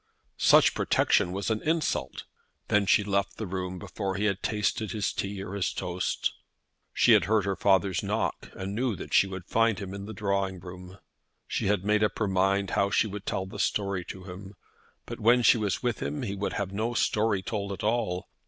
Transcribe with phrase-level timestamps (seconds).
[0.39, 2.23] "Such protection was an insult."
[2.69, 6.33] Then she left the room before he had tasted his tea or his toast.
[6.91, 10.11] She had heard her father's knock, and knew that she would find him in the
[10.13, 10.97] drawing room.
[11.47, 14.55] She had made up her mind how she would tell the story to him;
[15.05, 18.27] but when she was with him he would have no story told at all.